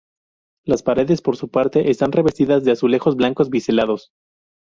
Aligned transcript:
Las 0.65 0.81
paredes, 0.81 1.21
por 1.21 1.37
su 1.37 1.49
parte, 1.51 1.91
están 1.91 2.11
revestidas 2.11 2.63
de 2.63 2.71
azulejos 2.71 3.15
blancos 3.15 3.51
biselados. 3.51 4.09